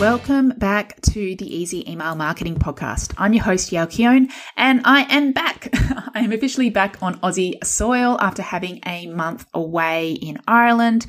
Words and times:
Welcome 0.00 0.50
back 0.50 1.00
to 1.00 1.34
the 1.34 1.56
Easy 1.56 1.90
Email 1.90 2.14
Marketing 2.14 2.54
Podcast. 2.54 3.12
I'm 3.18 3.32
your 3.32 3.42
host, 3.42 3.72
Yael 3.72 3.90
Keown, 3.90 4.28
and 4.56 4.80
I 4.84 5.02
am 5.12 5.32
back. 5.32 5.70
I 6.14 6.20
am 6.20 6.30
officially 6.30 6.70
back 6.70 7.02
on 7.02 7.18
Aussie 7.18 7.62
soil 7.64 8.16
after 8.20 8.40
having 8.40 8.78
a 8.86 9.08
month 9.08 9.46
away 9.52 10.12
in 10.12 10.38
Ireland 10.46 11.06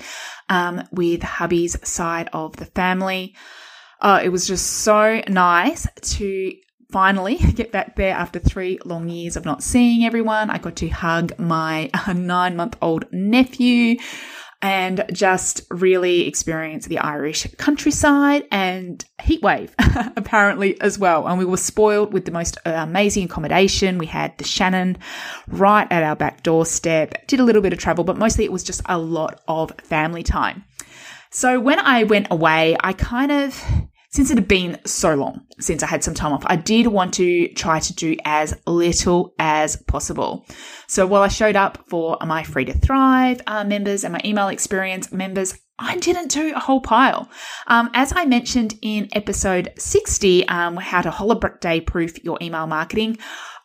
um, 0.50 0.88
with 0.92 1.22
hubby's 1.22 1.78
side 1.88 2.30
of 2.34 2.56
the 2.56 2.66
family. 2.66 3.36
Uh, 4.02 4.22
it 4.24 4.30
was 4.30 4.48
just 4.48 4.66
so 4.66 5.22
nice 5.28 5.86
to 6.18 6.56
finally 6.92 7.38
get 7.56 7.72
back 7.72 7.96
there 7.96 8.16
after 8.16 8.40
three 8.40 8.80
long 8.86 9.08
years 9.08 9.36
of 9.36 9.46
not 9.46 9.62
seeing 9.62 10.04
everyone. 10.04 10.50
I 10.50 10.58
got 10.58 10.78
to 10.78 10.88
hug 10.88 11.38
my 11.38 11.92
nine 12.16 12.56
month 12.56 12.76
old 12.82 13.06
nephew 13.12 13.98
and 14.62 15.06
just 15.14 15.62
really 15.70 16.28
experience 16.28 16.86
the 16.86 17.00
Irish 17.00 17.48
countryside 17.58 18.46
and 18.52 19.04
heatwave, 19.20 19.72
apparently, 20.18 20.80
as 20.82 21.00
well. 21.00 21.28
And 21.28 21.40
we 21.40 21.46
were 21.46 21.58
spoiled 21.58 22.12
with 22.12 22.26
the 22.26 22.32
most 22.32 22.58
amazing 22.66 23.26
accommodation. 23.26 23.98
We 23.98 24.08
had 24.08 24.38
the 24.38 24.44
Shannon 24.44 24.98
right 25.48 25.90
at 25.90 26.04
our 26.04 26.16
back 26.16 26.44
doorstep, 26.44 27.28
did 27.28 27.40
a 27.40 27.44
little 27.44 27.62
bit 27.62 27.72
of 27.72 27.80
travel, 27.80 28.04
but 28.04 28.18
mostly 28.18 28.44
it 28.44 28.52
was 28.52 28.64
just 28.64 28.82
a 28.86 28.98
lot 28.98 29.42
of 29.48 29.72
family 29.82 30.24
time. 30.24 30.66
So 31.32 31.60
when 31.60 31.80
I 31.80 32.04
went 32.04 32.28
away, 32.32 32.76
I 32.80 32.94
kind 32.94 33.32
of 33.32 33.64
since 34.12 34.32
it 34.32 34.38
had 34.38 34.48
been 34.48 34.80
so 34.86 35.14
long 35.14 35.46
since 35.60 35.84
I 35.84 35.88
had 35.88 36.04
some 36.04 36.14
time 36.14 36.34
off, 36.34 36.44
I 36.46 36.56
did 36.56 36.88
want 36.88 37.14
to 37.16 37.48
try 37.50 37.80
to 37.80 37.94
do 37.94 38.16
as 38.26 38.56
little 38.66 39.34
as 39.38 39.76
possible. 39.76 40.46
So 40.88 41.06
while 41.06 41.22
I 41.22 41.28
showed 41.28 41.56
up 41.56 41.86
for 41.90 42.18
my 42.26 42.44
Free 42.44 42.66
to 42.66 42.74
Thrive 42.74 43.42
uh, 43.46 43.64
members 43.64 44.04
and 44.04 44.14
my 44.14 44.22
email 44.26 44.48
experience 44.48 45.12
members, 45.12 45.60
I 45.78 45.98
didn't 45.98 46.30
do 46.30 46.54
a 46.56 46.60
whole 46.60 46.82
pile. 46.82 47.30
Um, 47.68 47.90
as 47.94 48.12
I 48.16 48.26
mentioned 48.26 48.74
in 48.82 49.08
episode 49.14 49.72
60, 49.78 50.48
um, 50.48 50.76
how 50.76 51.02
to 51.02 51.12
holiday 51.12 51.80
proof 51.80 52.22
your 52.24 52.38
email 52.42 52.68
marketing, 52.68 53.18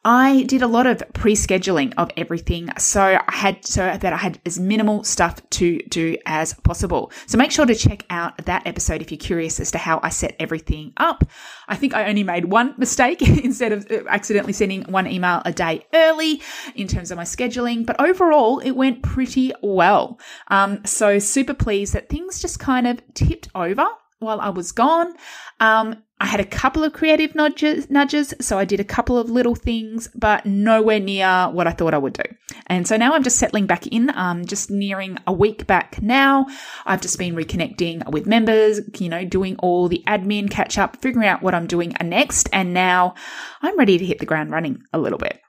I 0.04 0.42
did 0.42 0.60
a 0.60 0.66
lot 0.66 0.86
of 0.86 1.02
pre-scheduling 1.14 1.94
of 1.96 2.10
everything 2.16 2.68
so 2.76 3.02
I 3.02 3.34
had 3.34 3.64
so 3.64 3.96
that 3.96 4.12
I 4.12 4.16
had 4.16 4.38
as 4.44 4.60
minimal 4.60 5.02
stuff 5.02 5.40
to 5.50 5.78
do 5.88 6.16
as 6.26 6.52
possible. 6.52 7.10
So 7.26 7.38
make 7.38 7.50
sure 7.50 7.64
to 7.64 7.74
check 7.74 8.04
out 8.10 8.44
that 8.44 8.66
episode 8.66 9.00
if 9.00 9.10
you're 9.10 9.18
curious 9.18 9.60
as 9.60 9.70
to 9.70 9.78
how 9.78 10.00
I 10.02 10.10
set 10.10 10.36
everything 10.38 10.92
up. 10.98 11.24
I 11.68 11.76
think 11.76 11.94
I 11.94 12.08
only 12.08 12.22
made 12.22 12.44
one 12.46 12.74
mistake 12.76 13.22
instead 13.44 13.72
of 13.72 13.90
uh, 13.90 14.04
accidentally 14.08 14.52
sending 14.52 14.82
one 14.82 15.06
email 15.06 15.40
a 15.46 15.52
day 15.52 15.86
early 15.94 16.42
in 16.74 16.86
terms 16.86 17.10
of 17.10 17.16
my 17.16 17.24
scheduling, 17.24 17.86
but 17.86 17.98
overall 17.98 18.58
it 18.58 18.72
went 18.72 19.02
pretty 19.02 19.52
well. 19.62 20.20
Um, 20.48 20.84
so 20.84 21.18
super 21.18 21.54
pleased 21.54 21.94
that 21.94 22.10
things 22.10 22.40
just 22.40 22.58
kind 22.58 22.86
of 22.86 23.00
tipped 23.14 23.48
over 23.54 23.86
while 24.18 24.40
I 24.40 24.48
was 24.50 24.72
gone. 24.72 25.14
Um, 25.60 26.02
I 26.20 26.26
had 26.26 26.40
a 26.40 26.44
couple 26.44 26.84
of 26.84 26.92
creative 26.92 27.34
nudges, 27.34 27.90
nudges, 27.90 28.32
so 28.40 28.58
I 28.58 28.64
did 28.64 28.80
a 28.80 28.84
couple 28.84 29.18
of 29.18 29.28
little 29.28 29.54
things, 29.54 30.08
but 30.14 30.46
nowhere 30.46 31.00
near 31.00 31.50
what 31.50 31.66
I 31.66 31.72
thought 31.72 31.92
I 31.92 31.98
would 31.98 32.12
do. 32.12 32.22
And 32.68 32.86
so 32.86 32.96
now 32.96 33.14
I'm 33.14 33.24
just 33.24 33.38
settling 33.38 33.66
back 33.66 33.86
in, 33.88 34.10
um, 34.16 34.44
just 34.44 34.70
nearing 34.70 35.18
a 35.26 35.32
week 35.32 35.66
back 35.66 36.00
now. 36.00 36.46
I've 36.86 37.02
just 37.02 37.18
been 37.18 37.34
reconnecting 37.34 38.08
with 38.10 38.26
members, 38.26 38.80
you 38.98 39.08
know, 39.08 39.24
doing 39.24 39.56
all 39.56 39.88
the 39.88 40.04
admin 40.06 40.50
catch 40.50 40.78
up, 40.78 41.02
figuring 41.02 41.28
out 41.28 41.42
what 41.42 41.54
I'm 41.54 41.66
doing 41.66 41.94
next, 42.02 42.48
and 42.52 42.72
now 42.72 43.14
I'm 43.60 43.76
ready 43.76 43.98
to 43.98 44.06
hit 44.06 44.18
the 44.18 44.26
ground 44.26 44.50
running 44.50 44.82
a 44.92 44.98
little 44.98 45.18
bit. 45.18 45.40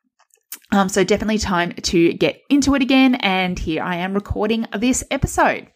Um, 0.72 0.90
so 0.90 1.04
definitely 1.04 1.38
time 1.38 1.74
to 1.74 2.14
get 2.14 2.42
into 2.50 2.74
it 2.74 2.82
again, 2.82 3.16
and 3.16 3.58
here 3.58 3.84
I 3.84 3.98
am 3.98 4.16
recording 4.16 4.66
this 4.74 5.04
episode. 5.12 5.72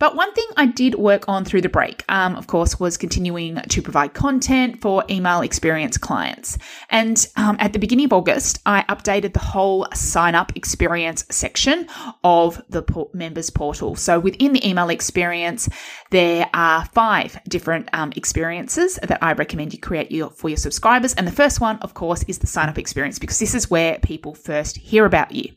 But 0.00 0.16
one 0.16 0.32
thing 0.32 0.46
I 0.56 0.64
did 0.64 0.94
work 0.94 1.28
on 1.28 1.44
through 1.44 1.60
the 1.60 1.68
break, 1.68 2.04
um, 2.08 2.34
of 2.34 2.46
course, 2.46 2.80
was 2.80 2.96
continuing 2.96 3.56
to 3.56 3.82
provide 3.82 4.14
content 4.14 4.80
for 4.80 5.04
email 5.10 5.42
experience 5.42 5.98
clients. 5.98 6.56
And 6.88 7.24
um, 7.36 7.58
at 7.60 7.74
the 7.74 7.78
beginning 7.78 8.06
of 8.06 8.14
August, 8.14 8.60
I 8.64 8.82
updated 8.88 9.34
the 9.34 9.40
whole 9.40 9.86
sign 9.92 10.34
up 10.34 10.56
experience 10.56 11.26
section 11.30 11.86
of 12.24 12.62
the 12.70 12.82
members 13.12 13.50
portal. 13.50 13.94
So 13.94 14.18
within 14.18 14.54
the 14.54 14.66
email 14.66 14.88
experience, 14.88 15.68
there 16.10 16.48
are 16.54 16.86
five 16.86 17.38
different 17.46 17.90
um, 17.92 18.14
experiences 18.16 18.98
that 19.02 19.22
I 19.22 19.34
recommend 19.34 19.74
you 19.74 19.78
create 19.78 20.10
your, 20.10 20.30
for 20.30 20.48
your 20.48 20.56
subscribers. 20.56 21.12
And 21.12 21.26
the 21.26 21.32
first 21.32 21.60
one, 21.60 21.78
of 21.80 21.92
course, 21.92 22.22
is 22.22 22.38
the 22.38 22.46
sign 22.46 22.70
up 22.70 22.78
experience 22.78 23.18
because 23.18 23.38
this 23.38 23.54
is 23.54 23.70
where 23.70 23.98
people 23.98 24.34
first 24.34 24.78
hear 24.78 25.04
about 25.04 25.32
you. 25.32 25.52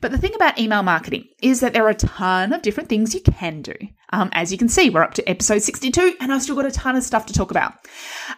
But 0.00 0.12
the 0.12 0.18
thing 0.18 0.34
about 0.34 0.58
email 0.58 0.82
marketing 0.82 1.28
is 1.42 1.60
that 1.60 1.72
there 1.74 1.84
are 1.84 1.90
a 1.90 1.94
ton 1.94 2.52
of 2.52 2.62
different 2.62 2.88
things 2.88 3.14
you 3.14 3.20
can 3.20 3.60
do. 3.60 3.74
Um, 4.12 4.30
as 4.32 4.50
you 4.50 4.56
can 4.56 4.68
see, 4.68 4.88
we're 4.88 5.02
up 5.02 5.14
to 5.14 5.28
episode 5.28 5.62
62 5.62 6.16
and 6.20 6.32
I've 6.32 6.42
still 6.42 6.56
got 6.56 6.66
a 6.66 6.70
ton 6.70 6.96
of 6.96 7.02
stuff 7.02 7.26
to 7.26 7.32
talk 7.32 7.50
about. 7.50 7.74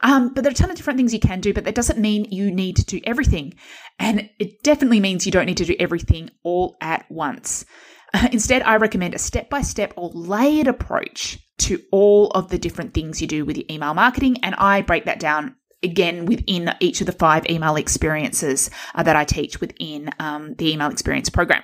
Um, 0.03 0.35
but 0.35 0.43
there 0.43 0.51
are 0.51 0.53
a 0.53 0.57
ton 0.57 0.71
of 0.71 0.77
different 0.77 0.99
things 0.99 1.15
you 1.15 1.21
can 1.21 1.41
do, 1.41 1.55
but 1.55 1.65
that 1.65 1.75
doesn't 1.75 1.99
mean 1.99 2.27
you 2.31 2.51
need 2.51 2.77
to 2.77 2.85
do 2.85 3.01
everything. 3.05 3.55
And 3.99 4.29
it 4.39 4.63
definitely 4.63 5.01
means 5.01 5.25
you 5.25 5.33
don't 5.33 5.47
need 5.47 5.59
to 5.59 5.65
do 5.65 5.77
everything 5.79 6.31
all 6.43 6.77
at 6.81 7.09
once. 7.11 7.65
Instead, 8.33 8.63
I 8.63 8.77
recommend 8.77 9.15
a 9.15 9.19
step 9.19 9.49
by 9.49 9.63
step 9.63 9.95
or 9.97 10.11
layered 10.13 10.67
approach 10.67 11.39
to 11.59 11.81
all 11.93 12.29
of 12.31 12.49
the 12.49 12.59
different 12.59 12.93
things 12.93 13.23
you 13.23 13.29
do 13.29 13.45
with 13.45 13.57
your 13.57 13.67
email 13.71 13.95
marketing. 13.95 14.39
And 14.43 14.55
I 14.57 14.83
break 14.83 15.05
that 15.05 15.21
down 15.21 15.55
again 15.83 16.27
within 16.27 16.75
each 16.81 17.01
of 17.01 17.07
the 17.07 17.13
five 17.13 17.49
email 17.49 17.77
experiences 17.77 18.71
uh, 18.95 19.03
that 19.03 19.17
I 19.17 19.25
teach 19.25 19.61
within 19.61 20.11
um, 20.19 20.55
the 20.55 20.73
email 20.73 20.91
experience 20.91 21.29
program. 21.29 21.63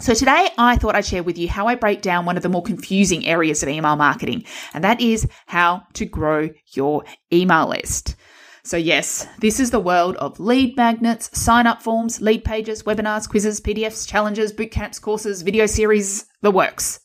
So 0.00 0.14
today 0.14 0.48
I 0.56 0.76
thought 0.76 0.94
I'd 0.94 1.04
share 1.04 1.24
with 1.24 1.38
you 1.38 1.48
how 1.48 1.66
I 1.66 1.74
break 1.74 2.02
down 2.02 2.24
one 2.24 2.36
of 2.36 2.42
the 2.42 2.48
more 2.48 2.62
confusing 2.62 3.26
areas 3.26 3.62
of 3.62 3.68
email 3.68 3.96
marketing, 3.96 4.44
and 4.72 4.84
that 4.84 5.00
is 5.00 5.28
how 5.46 5.82
to 5.94 6.04
grow 6.04 6.50
your 6.72 7.04
email 7.32 7.68
list. 7.68 8.14
So 8.62 8.76
yes, 8.76 9.26
this 9.38 9.58
is 9.58 9.70
the 9.70 9.80
world 9.80 10.16
of 10.16 10.38
lead 10.38 10.76
magnets, 10.76 11.36
sign 11.36 11.66
up 11.66 11.82
forms, 11.82 12.20
lead 12.20 12.44
pages, 12.44 12.82
webinars, 12.82 13.28
quizzes, 13.28 13.60
PDFs, 13.60 14.06
challenges, 14.06 14.52
bootcamps, 14.52 15.00
courses, 15.00 15.42
video 15.42 15.66
series, 15.66 16.26
the 16.42 16.50
works. 16.50 17.00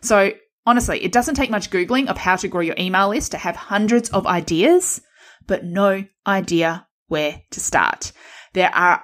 So 0.00 0.32
honestly, 0.66 1.02
it 1.02 1.10
doesn't 1.10 1.34
take 1.34 1.50
much 1.50 1.70
Googling 1.70 2.08
of 2.08 2.18
how 2.18 2.36
to 2.36 2.46
grow 2.46 2.60
your 2.60 2.76
email 2.78 3.08
list 3.08 3.32
to 3.32 3.38
have 3.38 3.56
hundreds 3.56 4.10
of 4.10 4.26
ideas 4.26 5.00
but 5.48 5.64
no 5.64 6.04
idea 6.24 6.86
where 7.08 7.42
to 7.50 7.58
start. 7.58 8.12
There 8.52 8.72
are 8.72 9.02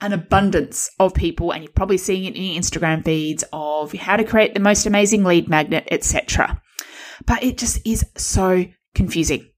an 0.00 0.12
abundance 0.12 0.90
of 0.98 1.14
people, 1.14 1.52
and 1.52 1.62
you're 1.62 1.72
probably 1.72 1.98
seeing 1.98 2.24
it 2.24 2.34
in 2.34 2.42
your 2.42 2.60
Instagram 2.60 3.04
feeds 3.04 3.44
of 3.52 3.92
how 3.92 4.16
to 4.16 4.24
create 4.24 4.54
the 4.54 4.60
most 4.60 4.84
amazing 4.84 5.22
lead 5.22 5.48
magnet, 5.48 5.86
etc. 5.92 6.60
But 7.24 7.44
it 7.44 7.56
just 7.56 7.86
is 7.86 8.04
so 8.16 8.64
confusing. 8.96 9.51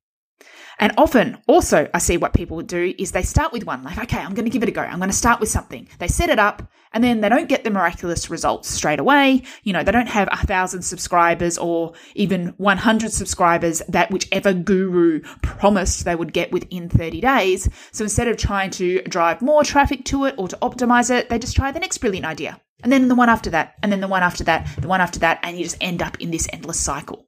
And 0.78 0.92
often, 0.98 1.38
also, 1.46 1.88
I 1.94 1.98
see 1.98 2.16
what 2.16 2.32
people 2.32 2.60
do 2.62 2.94
is 2.98 3.12
they 3.12 3.22
start 3.22 3.52
with 3.52 3.64
one, 3.64 3.82
like, 3.82 3.98
okay, 3.98 4.18
I'm 4.18 4.34
going 4.34 4.44
to 4.44 4.50
give 4.50 4.62
it 4.62 4.68
a 4.68 4.72
go. 4.72 4.82
I'm 4.82 4.98
going 4.98 5.10
to 5.10 5.16
start 5.16 5.40
with 5.40 5.48
something. 5.48 5.88
They 5.98 6.08
set 6.08 6.30
it 6.30 6.38
up 6.38 6.68
and 6.92 7.02
then 7.02 7.20
they 7.20 7.28
don't 7.28 7.48
get 7.48 7.64
the 7.64 7.70
miraculous 7.70 8.30
results 8.30 8.70
straight 8.70 9.00
away. 9.00 9.42
You 9.64 9.72
know, 9.72 9.82
they 9.82 9.92
don't 9.92 10.08
have 10.08 10.28
a 10.30 10.46
thousand 10.46 10.82
subscribers 10.82 11.58
or 11.58 11.92
even 12.14 12.54
100 12.56 13.12
subscribers 13.12 13.82
that 13.88 14.10
whichever 14.10 14.52
guru 14.52 15.20
promised 15.42 16.04
they 16.04 16.14
would 16.14 16.32
get 16.32 16.52
within 16.52 16.88
30 16.88 17.20
days. 17.20 17.68
So 17.92 18.04
instead 18.04 18.28
of 18.28 18.36
trying 18.36 18.70
to 18.72 19.02
drive 19.02 19.42
more 19.42 19.64
traffic 19.64 20.04
to 20.06 20.24
it 20.24 20.36
or 20.38 20.48
to 20.48 20.58
optimize 20.62 21.10
it, 21.10 21.28
they 21.28 21.38
just 21.38 21.56
try 21.56 21.72
the 21.72 21.80
next 21.80 21.98
brilliant 21.98 22.26
idea. 22.26 22.60
And 22.82 22.92
then 22.92 23.08
the 23.08 23.14
one 23.14 23.28
after 23.28 23.50
that, 23.50 23.74
and 23.82 23.90
then 23.90 24.00
the 24.00 24.08
one 24.08 24.22
after 24.22 24.44
that, 24.44 24.68
the 24.78 24.88
one 24.88 25.00
after 25.00 25.18
that, 25.20 25.40
and 25.42 25.56
you 25.56 25.64
just 25.64 25.78
end 25.80 26.02
up 26.02 26.20
in 26.20 26.30
this 26.30 26.48
endless 26.52 26.78
cycle. 26.78 27.26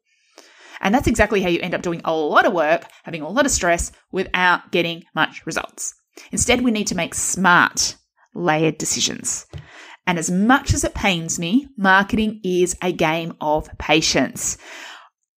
And 0.81 0.95
that's 0.95 1.07
exactly 1.07 1.43
how 1.43 1.49
you 1.49 1.61
end 1.61 1.75
up 1.75 1.83
doing 1.83 2.01
a 2.05 2.15
lot 2.15 2.47
of 2.47 2.53
work, 2.53 2.85
having 3.05 3.23
a 3.23 3.29
lot 3.29 3.47
of 3.47 3.53
stress 3.53 3.93
without 4.13 4.71
getting 4.73 5.05
much 5.15 5.45
results. 5.47 5.95
Instead, 6.33 6.63
we 6.63 6.71
need 6.71 6.87
to 6.89 6.95
make 6.95 7.15
smart, 7.15 7.97
layered 8.35 8.79
decisions. 8.79 9.47
And 10.07 10.19
as 10.19 10.31
much 10.31 10.73
as 10.73 10.85
it 10.85 10.95
pains 10.95 11.39
me, 11.39 11.69
marketing 11.77 12.41
is 12.45 12.77
a 12.81 12.93
game 12.93 13.35
of 13.41 13.69
patience. 13.79 14.57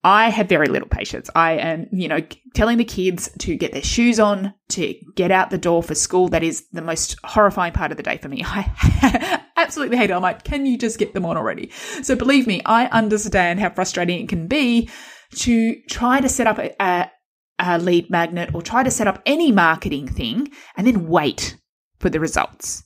I 0.02 0.30
have 0.30 0.48
very 0.48 0.68
little 0.68 0.88
patience. 0.88 1.28
I 1.34 1.52
am, 1.52 1.86
you 1.92 2.08
know, 2.08 2.20
telling 2.54 2.78
the 2.78 2.84
kids 2.84 3.28
to 3.40 3.56
get 3.56 3.72
their 3.72 3.82
shoes 3.82 4.18
on, 4.18 4.54
to 4.70 4.94
get 5.14 5.30
out 5.30 5.50
the 5.50 5.58
door 5.58 5.82
for 5.82 5.94
school. 5.94 6.28
That 6.28 6.42
is 6.42 6.66
the 6.72 6.80
most 6.80 7.16
horrifying 7.22 7.74
part 7.74 7.90
of 7.90 7.98
the 7.98 8.02
day 8.02 8.16
for 8.16 8.28
me. 8.28 8.42
I 8.46 9.42
absolutely 9.58 9.98
hate 9.98 10.08
it. 10.08 10.14
I'm 10.14 10.22
like, 10.22 10.42
can 10.42 10.64
you 10.64 10.78
just 10.78 10.98
get 10.98 11.12
them 11.12 11.26
on 11.26 11.36
already? 11.36 11.70
So 12.02 12.16
believe 12.16 12.46
me, 12.46 12.62
I 12.64 12.86
understand 12.86 13.60
how 13.60 13.70
frustrating 13.70 14.22
it 14.22 14.28
can 14.28 14.46
be 14.46 14.88
to 15.36 15.80
try 15.88 16.20
to 16.20 16.28
set 16.28 16.46
up 16.46 16.58
a, 16.58 17.10
a, 17.58 17.78
lead 17.78 18.10
magnet 18.10 18.50
or 18.54 18.62
try 18.62 18.82
to 18.82 18.90
set 18.90 19.06
up 19.06 19.22
any 19.26 19.52
marketing 19.52 20.08
thing 20.08 20.50
and 20.76 20.86
then 20.86 21.08
wait 21.08 21.56
for 21.98 22.10
the 22.10 22.20
results. 22.20 22.84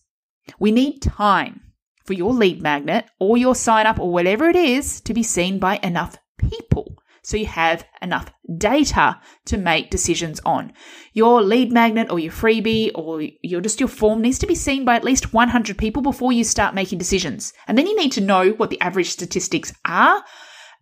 We 0.59 0.73
need 0.73 1.01
time 1.01 1.61
for 2.05 2.13
your 2.13 2.33
lead 2.33 2.63
magnet 2.63 3.07
or 3.19 3.37
your 3.37 3.55
sign 3.55 3.87
up 3.87 3.99
or 3.99 4.13
whatever 4.13 4.49
it 4.49 4.57
is 4.57 5.01
to 5.03 5.15
be 5.15 5.23
seen 5.23 5.59
by 5.59 5.79
enough 5.83 6.17
people. 6.39 6.99
So 7.23 7.39
you 7.39 7.47
have 7.47 7.87
enough 8.03 8.31
data 8.59 9.19
to 9.47 9.57
make 9.57 9.91
decisions 9.91 10.41
on. 10.45 10.75
Your 11.15 11.41
lead 11.41 11.73
magnet 11.73 12.11
or 12.11 12.19
your 12.19 12.33
freebie 12.33 12.91
or 12.95 13.23
your 13.43 13.63
just 13.63 13.81
your 13.81 13.89
form 13.89 14.21
needs 14.21 14.39
to 14.41 14.47
be 14.47 14.55
seen 14.55 14.85
by 14.85 14.97
at 14.97 15.05
least 15.05 15.33
100 15.33 15.79
people 15.79 16.03
before 16.03 16.33
you 16.33 16.45
start 16.45 16.75
making 16.75 16.99
decisions. 16.99 17.55
And 17.67 17.79
then 17.79 17.87
you 17.87 17.97
need 17.97 18.13
to 18.13 18.21
know 18.21 18.51
what 18.51 18.69
the 18.69 18.81
average 18.83 19.09
statistics 19.09 19.73
are 19.87 20.23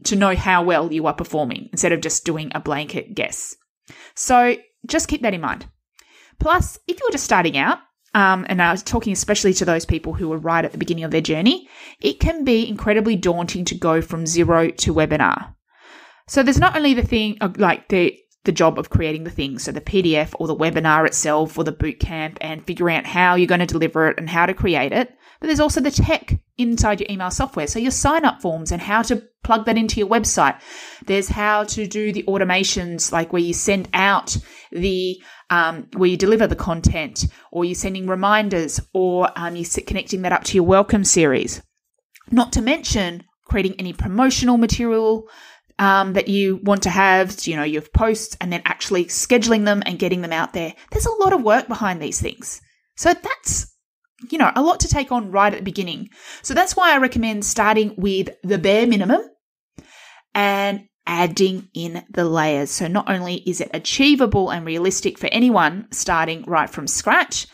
to 0.05 0.17
know 0.17 0.35
how 0.35 0.63
well 0.63 0.93
you 0.93 1.07
are 1.07 1.15
performing 1.15 1.69
instead 1.73 1.93
of 1.93 2.01
just 2.01 2.25
doing 2.25 2.51
a 2.55 2.61
blanket 2.61 3.15
guess. 3.15 3.57
So 4.15 4.57
just 4.87 5.09
keep 5.09 5.23
that 5.23 5.35
in 5.35 5.41
mind. 5.41 5.67
Plus, 6.39 6.79
if 6.89 6.99
you're 7.01 7.11
just 7.11 7.25
starting 7.25 7.57
out, 7.57 7.79
um, 8.15 8.45
and 8.49 8.61
I 8.61 8.73
was 8.73 8.83
talking 8.83 9.13
especially 9.13 9.55
to 9.55 9.65
those 9.65 9.87
people 9.87 10.13
who 10.13 10.33
are 10.33 10.39
right 10.39 10.65
at 10.65 10.73
the 10.73 10.79
beginning 10.79 11.05
of 11.05 11.11
their 11.11 11.21
journey, 11.21 11.69
it 12.01 12.21
can 12.21 12.45
be 12.45 12.69
incredibly 12.69 13.17
daunting 13.17 13.65
to 13.67 13.75
go 13.75 14.03
from 14.03 14.27
zero 14.27 14.71
to 14.71 14.95
webinar. 14.95 15.55
So 16.29 16.43
there's 16.43 16.59
not 16.59 16.77
only 16.77 16.95
the 16.95 17.03
thing 17.03 17.39
like 17.57 17.89
the 17.89 18.19
the 18.45 18.53
job 18.53 18.77
of 18.77 18.91
creating 18.91 19.23
the 19.23 19.31
thing, 19.31 19.59
so 19.59 19.71
the 19.71 19.81
PDF 19.81 20.35
or 20.39 20.49
the 20.49 20.57
webinar 20.57 21.07
itself 21.07 21.57
or 21.57 21.63
the 21.63 21.73
bootcamp 21.73 22.39
and 22.41 22.67
figuring 22.67 22.97
out 22.97 23.07
how 23.07 23.37
you're 23.37 23.47
going 23.47 23.61
to 23.61 23.67
deliver 23.67 24.09
it 24.09 24.19
and 24.19 24.29
how 24.29 24.47
to 24.47 24.55
create 24.55 24.91
it, 24.91 25.15
but 25.41 25.47
there's 25.47 25.61
also 25.61 25.81
the 25.81 25.93
tech 25.93 26.41
inside 26.59 27.01
your 27.01 27.11
email 27.11 27.31
software. 27.31 27.67
So 27.67 27.79
your 27.79 27.91
sign 27.91 28.25
up 28.25 28.43
forms 28.43 28.73
and 28.73 28.81
how 28.81 29.03
to 29.03 29.23
plug 29.43 29.67
that 29.67 29.79
into 29.79 29.99
your 29.99 30.09
website. 30.09 30.61
There's 31.07 31.29
how 31.29 31.65
to 31.65 31.87
do 31.87 32.13
the 32.13 32.25
automations, 32.25 33.11
like 33.11 33.33
where 33.33 33.43
you 33.43 33.53
send 33.53 33.89
out 33.93 34.37
the, 34.71 35.21
um, 35.51 35.89
where 35.97 36.11
you 36.11 36.17
deliver 36.17 36.47
the 36.47 36.57
content, 36.57 37.27
or 37.51 37.65
you're 37.65 37.75
sending 37.75 38.07
reminders, 38.07 38.81
or 38.93 39.31
um, 39.37 39.57
you're 39.57 39.85
connecting 39.87 40.23
that 40.23 40.33
up 40.33 40.45
to 40.45 40.55
your 40.55 40.65
welcome 40.65 41.05
series. 41.05 41.63
Not 42.31 42.53
to 42.53 42.63
mention 42.63 43.25
creating 43.45 43.75
any 43.79 43.93
promotional 43.93 44.57
material 44.57 45.29
um, 45.79 46.13
that 46.13 46.29
you 46.29 46.61
want 46.63 46.83
to 46.85 46.91
have, 46.91 47.47
you 47.47 47.57
know, 47.57 47.65
your 47.65 47.83
posts, 47.83 48.37
and 48.41 48.53
then 48.53 48.63
actually 48.65 49.07
scheduling 49.07 49.65
them 49.65 49.83
and 49.85 49.99
getting 49.99 50.23
them 50.23 50.33
out 50.33 50.53
there. 50.53 50.75
There's 50.91 51.07
a 51.07 51.13
lot 51.13 51.33
of 51.33 51.43
work 51.43 51.67
behind 51.67 52.01
these 52.01 52.21
things. 52.21 52.61
So 52.97 53.13
that's 53.13 53.72
you 54.31 54.39
know, 54.39 54.53
a 54.55 54.63
lot 54.63 54.81
to 54.81 54.89
take 54.89 55.13
on 55.13 55.31
right 55.31 55.53
at 55.53 55.59
the 55.59 55.65
beginning. 55.65 56.11
So 56.43 56.55
that's 56.55 56.77
why 56.77 56.95
I 56.95 56.99
recommend 56.99 57.45
starting 57.45 57.95
with 57.97 58.31
the 58.43 58.59
bare 58.59 58.87
minimum 58.87 59.23
and 60.35 60.89
adding 61.07 61.69
in 61.75 62.05
the 62.11 62.25
layers. 62.25 62.71
So 62.71 62.87
not 62.87 63.11
only 63.11 63.37
is 63.37 63.61
it 63.61 63.71
achievable 63.75 64.51
and 64.51 64.65
realistic 64.65 65.19
for 65.19 65.29
anyone 65.33 65.89
starting 65.91 66.45
right 66.47 66.71
from 66.71 66.87
scratch, 66.87 67.47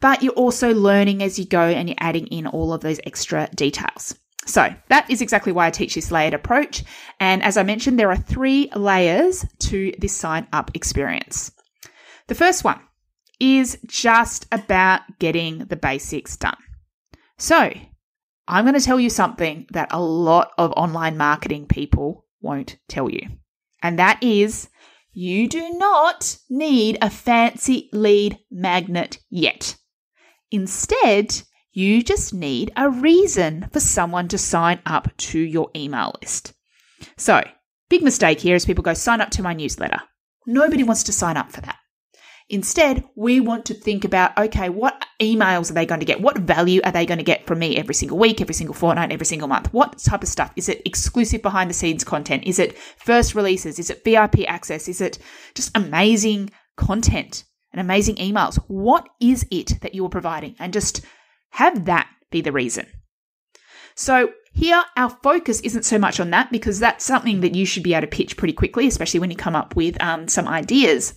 but 0.00 0.22
you're 0.22 0.32
also 0.34 0.74
learning 0.74 1.22
as 1.22 1.38
you 1.38 1.46
go 1.46 1.62
and 1.62 1.88
you're 1.88 1.96
adding 1.98 2.26
in 2.28 2.46
all 2.46 2.72
of 2.72 2.82
those 2.82 3.00
extra 3.04 3.48
details. 3.54 4.14
So 4.46 4.74
that 4.88 5.10
is 5.10 5.22
exactly 5.22 5.52
why 5.52 5.66
I 5.66 5.70
teach 5.70 5.94
this 5.94 6.10
layered 6.10 6.34
approach. 6.34 6.84
And 7.18 7.42
as 7.42 7.56
I 7.56 7.62
mentioned, 7.62 7.98
there 7.98 8.10
are 8.10 8.16
three 8.16 8.70
layers 8.76 9.44
to 9.60 9.92
this 9.98 10.14
sign 10.14 10.46
up 10.52 10.70
experience. 10.74 11.50
The 12.28 12.34
first 12.34 12.64
one 12.64 12.80
is 13.44 13.76
just 13.86 14.46
about 14.50 15.02
getting 15.18 15.58
the 15.66 15.76
basics 15.76 16.34
done. 16.34 16.56
So 17.36 17.70
I'm 18.48 18.64
going 18.64 18.78
to 18.78 18.84
tell 18.84 18.98
you 18.98 19.10
something 19.10 19.66
that 19.72 19.92
a 19.92 20.00
lot 20.00 20.52
of 20.56 20.72
online 20.72 21.18
marketing 21.18 21.66
people 21.66 22.24
won't 22.40 22.78
tell 22.88 23.10
you. 23.10 23.20
And 23.82 23.98
that 23.98 24.22
is 24.22 24.70
you 25.12 25.46
do 25.46 25.74
not 25.74 26.38
need 26.48 26.96
a 27.02 27.10
fancy 27.10 27.90
lead 27.92 28.38
magnet 28.50 29.18
yet. 29.28 29.76
Instead, 30.50 31.42
you 31.72 32.02
just 32.02 32.32
need 32.32 32.72
a 32.76 32.88
reason 32.88 33.68
for 33.72 33.80
someone 33.80 34.28
to 34.28 34.38
sign 34.38 34.80
up 34.86 35.14
to 35.18 35.38
your 35.38 35.70
email 35.76 36.14
list. 36.22 36.54
So, 37.18 37.42
big 37.90 38.02
mistake 38.02 38.40
here 38.40 38.56
is 38.56 38.64
people 38.64 38.82
go 38.82 38.94
sign 38.94 39.20
up 39.20 39.30
to 39.32 39.42
my 39.42 39.52
newsletter. 39.52 40.00
Nobody 40.46 40.82
wants 40.82 41.02
to 41.04 41.12
sign 41.12 41.36
up 41.36 41.52
for 41.52 41.60
that. 41.60 41.76
Instead, 42.50 43.02
we 43.14 43.40
want 43.40 43.64
to 43.64 43.74
think 43.74 44.04
about 44.04 44.36
okay, 44.36 44.68
what 44.68 45.06
emails 45.20 45.70
are 45.70 45.74
they 45.74 45.86
going 45.86 46.00
to 46.00 46.06
get? 46.06 46.20
What 46.20 46.38
value 46.38 46.80
are 46.84 46.92
they 46.92 47.06
going 47.06 47.18
to 47.18 47.24
get 47.24 47.46
from 47.46 47.58
me 47.58 47.76
every 47.76 47.94
single 47.94 48.18
week, 48.18 48.40
every 48.40 48.54
single 48.54 48.74
fortnight, 48.74 49.12
every 49.12 49.24
single 49.24 49.48
month? 49.48 49.72
What 49.72 49.98
type 49.98 50.22
of 50.22 50.28
stuff? 50.28 50.52
Is 50.54 50.68
it 50.68 50.82
exclusive 50.84 51.40
behind 51.40 51.70
the 51.70 51.74
scenes 51.74 52.04
content? 52.04 52.44
Is 52.44 52.58
it 52.58 52.76
first 52.78 53.34
releases? 53.34 53.78
Is 53.78 53.88
it 53.88 54.04
VIP 54.04 54.40
access? 54.46 54.88
Is 54.88 55.00
it 55.00 55.18
just 55.54 55.74
amazing 55.74 56.50
content 56.76 57.44
and 57.72 57.80
amazing 57.80 58.16
emails? 58.16 58.56
What 58.68 59.08
is 59.20 59.46
it 59.50 59.80
that 59.80 59.94
you 59.94 60.04
are 60.04 60.10
providing? 60.10 60.54
And 60.58 60.72
just 60.72 61.00
have 61.50 61.86
that 61.86 62.08
be 62.30 62.42
the 62.42 62.52
reason. 62.52 62.86
So, 63.94 64.32
here, 64.52 64.82
our 64.96 65.10
focus 65.10 65.60
isn't 65.60 65.84
so 65.84 65.98
much 65.98 66.20
on 66.20 66.30
that 66.30 66.52
because 66.52 66.78
that's 66.78 67.04
something 67.04 67.40
that 67.40 67.54
you 67.54 67.64
should 67.64 67.82
be 67.82 67.94
able 67.94 68.02
to 68.02 68.16
pitch 68.16 68.36
pretty 68.36 68.52
quickly, 68.52 68.86
especially 68.86 69.18
when 69.18 69.30
you 69.30 69.36
come 69.36 69.56
up 69.56 69.74
with 69.74 70.00
um, 70.00 70.28
some 70.28 70.46
ideas 70.46 71.14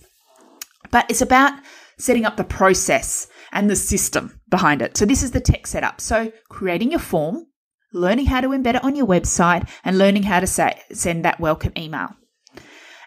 but 0.90 1.10
it's 1.10 1.22
about 1.22 1.52
setting 1.98 2.24
up 2.24 2.36
the 2.36 2.44
process 2.44 3.28
and 3.52 3.68
the 3.68 3.76
system 3.76 4.40
behind 4.48 4.82
it. 4.82 4.96
So 4.96 5.04
this 5.04 5.22
is 5.22 5.32
the 5.32 5.40
tech 5.40 5.66
setup. 5.66 6.00
So 6.00 6.32
creating 6.48 6.90
your 6.90 7.00
form, 7.00 7.46
learning 7.92 8.26
how 8.26 8.40
to 8.40 8.48
embed 8.48 8.76
it 8.76 8.84
on 8.84 8.94
your 8.94 9.06
website 9.06 9.68
and 9.84 9.98
learning 9.98 10.24
how 10.24 10.40
to 10.40 10.46
say, 10.46 10.80
send 10.92 11.24
that 11.24 11.40
welcome 11.40 11.72
email. 11.76 12.10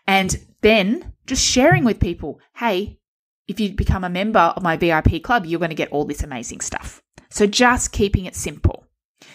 And 0.08 0.36
then 0.62 1.14
just 1.26 1.46
sharing 1.46 1.84
with 1.84 2.00
people, 2.00 2.40
hey, 2.56 3.00
if 3.48 3.60
you 3.60 3.74
become 3.74 4.04
a 4.04 4.10
member 4.10 4.40
of 4.40 4.64
my 4.64 4.78
VIP 4.78 5.24
club, 5.24 5.46
you're 5.46 5.60
going 5.60 5.70
to 5.70 5.76
get 5.76 5.92
all 5.92 6.06
this 6.06 6.24
amazing 6.24 6.62
stuff. 6.62 7.02
So 7.30 7.46
just 7.46 7.92
keeping 7.92 8.26
it 8.26 8.36
simple. 8.36 8.71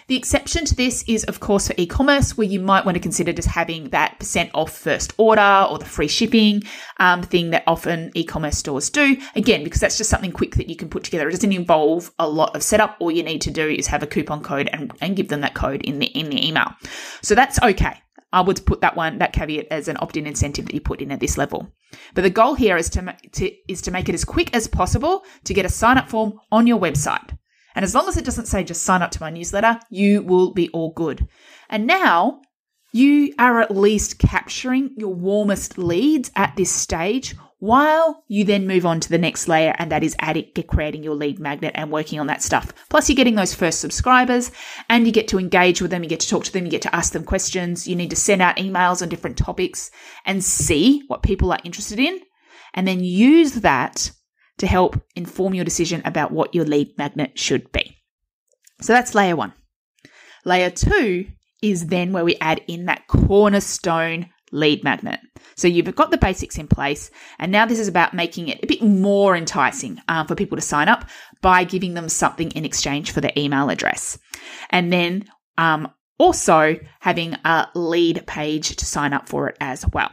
The 0.09 0.17
exception 0.17 0.65
to 0.67 0.75
this 0.75 1.05
is, 1.09 1.25
of 1.25 1.41
course, 1.41 1.69
for 1.69 1.75
e 1.77 1.87
commerce, 1.87 2.37
where 2.37 2.47
you 2.47 2.61
might 2.61 2.85
want 2.85 2.95
to 2.95 3.01
consider 3.01 3.33
just 3.33 3.49
having 3.49 3.91
that 3.91 4.19
percent 4.19 4.51
off 4.55 4.77
first 4.77 5.13
order 5.19 5.67
or 5.69 5.79
the 5.79 5.85
free 5.85 6.09
shipping 6.09 6.63
um, 6.99 7.23
thing 7.23 7.51
that 7.51 7.65
often 7.67 8.11
e 8.15 8.25
commerce 8.25 8.59
stores 8.59 8.91
do. 8.91 9.17
Again, 9.35 9.65
because 9.65 9.81
that's 9.81 9.99
just 9.99 10.11
something 10.11 10.33
quick 10.33 10.55
that 10.57 10.69
you 10.69 10.77
can 10.77 10.89
put 10.89 11.05
together. 11.05 11.29
It 11.29 11.33
doesn't 11.33 11.53
involve 11.53 12.13
a 12.19 12.29
lot 12.29 12.55
of 12.55 12.63
setup. 12.63 12.97
All 13.01 13.11
you 13.11 13.23
need 13.23 13.41
to 13.43 13.51
do 13.51 13.69
is 13.69 13.89
have 13.89 14.03
a 14.03 14.07
coupon 14.07 14.43
code 14.43 14.69
and, 14.73 14.93
and 15.01 15.17
give 15.17 15.29
them 15.29 15.41
that 15.41 15.55
code 15.55 15.83
in 15.83 15.99
the, 15.99 16.07
in 16.07 16.31
the 16.31 16.47
email. 16.47 16.73
So 17.23 17.35
that's 17.35 17.61
okay. 17.63 18.01
I 18.33 18.41
would 18.41 18.67
put 18.67 18.81
that 18.83 18.97
one, 18.97 19.19
that 19.19 19.33
caveat 19.33 19.69
as 19.71 19.89
an 19.89 19.97
opt-in 20.01 20.27
incentive 20.27 20.67
that 20.67 20.75
you 20.75 20.81
put 20.81 21.01
in 21.01 21.11
at 21.11 21.21
this 21.21 21.39
level. 21.39 21.73
But 22.15 22.23
the 22.23 22.31
goal 22.31 22.55
here 22.55 22.77
is 22.77 22.91
to, 22.91 23.17
to, 23.33 23.51
is 23.69 23.81
to 23.83 23.91
make 23.91 24.09
it 24.09 24.15
as 24.15 24.25
quick 24.25 24.55
as 24.55 24.69
possible 24.69 25.25
to 25.45 25.55
get 25.55 25.65
a 25.65 25.71
sign 25.71 25.97
up 25.97 26.09
form 26.09 26.39
on 26.53 26.67
your 26.67 26.79
website. 26.79 27.37
And 27.77 27.85
as 27.85 27.95
long 27.95 28.09
as 28.09 28.17
it 28.17 28.25
doesn't 28.25 28.47
say 28.47 28.65
just 28.65 28.83
sign 28.83 29.03
up 29.03 29.13
to 29.13 29.21
my 29.21 29.31
newsletter, 29.31 29.79
you 29.91 30.23
will 30.23 30.53
be 30.53 30.71
all 30.71 30.91
good. 30.93 31.29
And 31.69 31.87
now 31.87 32.41
you 32.93 33.35
are 33.39 33.61
at 33.61 33.77
least 33.77 34.19
capturing 34.19 34.95
your 34.97 35.15
warmest 35.15 35.77
leads 35.77 36.31
at 36.35 36.57
this 36.57 36.73
stage 36.73 37.37
while 37.59 38.25
you 38.29 38.45
then 38.45 38.67
move 38.67 38.85
on 38.85 39.01
to 39.01 39.09
the 39.09 39.19
next 39.19 39.49
layer, 39.49 39.75
and 39.79 39.91
that 39.91 40.05
is 40.05 40.17
adding, 40.19 40.51
creating 40.69 41.03
your 41.03 41.15
lead 41.15 41.39
magnet 41.39 41.73
and 41.75 41.91
working 41.91 42.21
on 42.21 42.27
that 42.27 42.43
stuff. 42.43 42.73
Plus, 42.89 43.09
you're 43.09 43.17
getting 43.17 43.35
those 43.35 43.55
first 43.55 43.81
subscribers 43.81 44.51
and 44.89 45.07
you 45.07 45.13
get 45.13 45.29
to 45.29 45.39
engage 45.39 45.81
with 45.81 45.91
them, 45.91 46.03
you 46.03 46.09
get 46.09 46.21
to 46.21 46.29
talk 46.29 46.45
to 46.45 46.53
them, 46.53 46.65
you 46.65 46.71
get 46.71 46.83
to 46.83 46.95
ask 46.95 47.13
them 47.13 47.25
questions, 47.25 47.87
you 47.89 47.97
need 47.97 48.11
to 48.11 48.17
send 48.17 48.43
out 48.43 48.57
emails 48.57 49.03
on 49.03 49.09
different 49.09 49.37
topics 49.37 49.91
and 50.25 50.45
see 50.45 51.03
what 51.09 51.23
people 51.23 51.53
are 51.53 51.59
interested 51.65 51.99
in, 51.99 52.21
and 52.75 52.87
then 52.87 53.03
use 53.03 53.55
that 53.55 54.13
to 54.59 54.67
help 54.67 55.01
inform 55.15 55.55
your 55.55 55.65
decision 55.65 56.03
about 56.05 56.33
what 56.33 56.55
your 56.55 56.65
lead 56.65 56.97
magnet 56.99 57.39
should 57.39 57.71
be. 57.73 57.97
So 58.81 58.93
that's 58.93 59.15
layer 59.15 59.37
one. 59.37 59.53
Layer 60.45 60.71
two 60.71 61.27
is 61.63 61.87
then 61.87 62.13
where 62.13 62.25
we 62.25 62.37
add 62.37 62.63
in 62.69 62.87
that 62.87 63.07
cornerstone 63.09 64.31
lead 64.53 64.85
magnet. 64.85 65.21
So 65.57 65.69
you've 65.69 65.95
got 65.95 66.11
the 66.11 66.19
basics 66.19 66.59
in 66.59 66.69
place, 66.69 67.11
and 67.39 67.51
now 67.51 67.67
this 67.67 67.79
is 67.79 67.89
about 67.89 68.15
making 68.15 68.49
it 68.49 68.63
a 68.63 68.67
bit 68.67 68.83
more 68.83 69.35
enticing 69.35 70.01
uh, 70.09 70.25
for 70.25 70.35
people 70.35 70.57
to 70.57 70.63
sign 70.63 70.89
up 70.89 71.09
by 71.43 71.65
giving 71.65 71.95
them 71.95 72.09
something 72.09 72.51
in 72.53 72.65
exchange 72.65 73.11
for 73.11 73.21
their 73.21 73.33
email 73.37 73.71
address. 73.71 74.19
And 74.71 74.93
then 74.93 75.25
um, 75.59 75.91
also 76.19 76.79
having 77.01 77.35
a 77.45 77.69
lead 77.75 78.27
page 78.27 78.77
to 78.77 78.87
sign 78.87 79.13
up 79.13 79.29
for 79.29 79.49
it 79.49 79.57
as 79.61 79.85
well. 79.93 80.11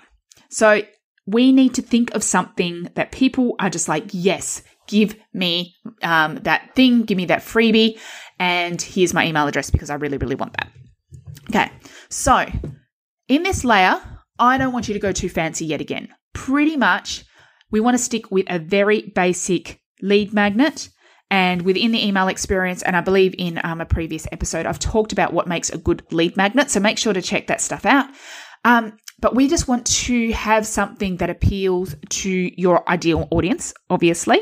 So 0.50 0.82
we 1.26 1.52
need 1.52 1.76
to 1.76 1.82
think 1.82 2.14
of 2.14 2.24
something 2.24 2.90
that 2.96 3.12
people 3.12 3.56
are 3.60 3.70
just 3.70 3.88
like, 3.88 4.06
yes, 4.12 4.62
give 4.88 5.16
me 5.34 5.76
um, 6.02 6.36
that 6.44 6.76
thing, 6.76 7.04
give 7.04 7.18
me 7.18 7.26
that 7.26 7.42
freebie, 7.42 8.00
and 8.40 8.82
here's 8.82 9.14
my 9.14 9.26
email 9.26 9.48
address 9.48 9.70
because 9.70 9.90
I 9.90 9.96
really, 9.96 10.18
really 10.18 10.36
want 10.36 10.54
that. 10.54 10.72
Okay, 11.50 11.72
so 12.10 12.46
in 13.28 13.44
this 13.44 13.64
layer, 13.64 14.02
I 14.40 14.58
don't 14.58 14.74
want 14.74 14.88
you 14.88 14.94
to 14.94 15.00
go 15.00 15.12
too 15.12 15.30
fancy 15.30 15.66
yet 15.66 15.82
again. 15.82 16.10
Pretty 16.34 16.76
much, 16.76 17.24
we 17.72 17.80
want 17.80 17.96
to 17.96 18.04
stick 18.04 18.32
with 18.32 18.46
a 18.50 18.60
very 18.60 19.02
basic 19.02 19.80
lead 20.02 20.34
magnet. 20.34 20.90
And 21.32 21.64
within 21.64 21.92
the 21.92 22.06
email 22.06 22.28
experience, 22.28 22.84
and 22.84 22.96
I 22.96 23.02
believe 23.02 23.34
in 23.40 23.60
um, 23.64 23.82
a 23.82 23.86
previous 23.86 24.28
episode, 24.32 24.68
I've 24.68 24.78
talked 24.78 25.12
about 25.12 25.34
what 25.34 25.48
makes 25.48 25.72
a 25.72 25.80
good 25.80 26.04
lead 26.12 26.38
magnet. 26.38 26.70
So 26.70 26.80
make 26.80 27.00
sure 27.00 27.14
to 27.14 27.24
check 27.24 27.48
that 27.48 27.60
stuff 27.60 27.88
out. 27.88 28.06
Um, 28.64 28.98
but 29.24 29.36
we 29.36 29.48
just 29.48 29.70
want 29.70 29.86
to 29.86 30.34
have 30.34 30.68
something 30.68 31.16
that 31.16 31.30
appeals 31.30 31.96
to 32.10 32.52
your 32.62 32.88
ideal 32.90 33.26
audience, 33.32 33.74
obviously, 33.90 34.42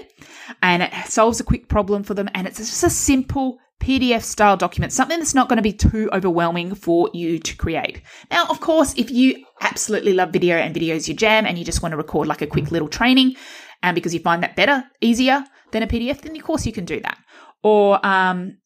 and 0.63 0.81
it 0.81 0.91
solves 1.05 1.39
a 1.39 1.43
quick 1.43 1.67
problem 1.67 2.01
for 2.01 2.15
them. 2.15 2.27
And 2.33 2.47
it's 2.47 2.57
just 2.57 2.83
a 2.83 2.89
simple 2.89 3.59
PDF 3.79 4.23
style 4.23 4.57
document, 4.57 4.91
something 4.91 5.19
that's 5.19 5.35
not 5.35 5.49
going 5.49 5.57
to 5.57 5.61
be 5.61 5.71
too 5.71 6.09
overwhelming 6.11 6.73
for 6.73 7.11
you 7.13 7.37
to 7.37 7.55
create. 7.57 8.01
Now, 8.31 8.45
of 8.49 8.59
course, 8.59 8.95
if 8.97 9.11
you 9.11 9.45
absolutely 9.61 10.13
love 10.13 10.31
video 10.31 10.57
and 10.57 10.73
video 10.73 10.95
is 10.95 11.07
your 11.07 11.15
jam 11.15 11.45
and 11.45 11.59
you 11.59 11.63
just 11.63 11.83
want 11.83 11.91
to 11.91 11.97
record 11.97 12.27
like 12.27 12.41
a 12.41 12.47
quick 12.47 12.71
little 12.71 12.89
training, 12.89 13.35
and 13.83 13.93
because 13.93 14.15
you 14.15 14.19
find 14.19 14.41
that 14.41 14.55
better, 14.55 14.83
easier 14.99 15.43
than 15.73 15.83
a 15.83 15.87
PDF, 15.87 16.21
then 16.21 16.35
of 16.35 16.41
course 16.41 16.65
you 16.65 16.73
can 16.73 16.85
do 16.85 16.99
that. 17.01 17.19
Or 17.61 18.03
um, 18.03 18.57